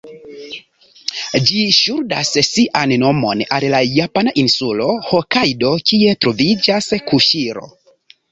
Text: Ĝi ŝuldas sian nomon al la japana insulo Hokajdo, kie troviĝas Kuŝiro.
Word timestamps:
Ĝi 1.49 1.59
ŝuldas 1.79 2.31
sian 2.47 2.93
nomon 3.03 3.43
al 3.57 3.67
la 3.75 3.81
japana 3.99 4.33
insulo 4.43 4.89
Hokajdo, 5.11 5.75
kie 5.91 6.17
troviĝas 6.25 6.89
Kuŝiro. 7.13 7.69